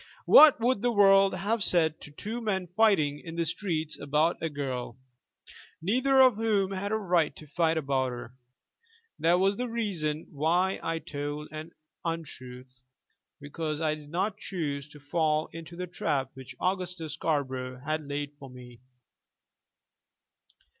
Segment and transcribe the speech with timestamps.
[0.25, 4.49] What would the world have said to two men fighting in the streets about a
[4.49, 4.97] girl,
[5.79, 8.33] neither of whom had a right to fight about her?
[9.19, 11.69] That was the reason why I told an
[12.03, 12.81] untruth,
[13.39, 18.31] because I did not choose to fall into the trap which Augustus Scarborough had laid
[18.39, 18.81] for me.